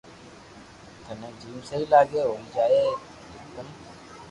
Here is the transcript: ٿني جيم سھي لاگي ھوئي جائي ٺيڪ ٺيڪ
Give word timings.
ٿني 1.03 1.29
جيم 1.41 1.57
سھي 1.69 1.79
لاگي 1.91 2.21
ھوئي 2.29 2.43
جائي 2.55 2.81
ٺيڪ 3.29 3.47
ٺيڪ 3.53 3.67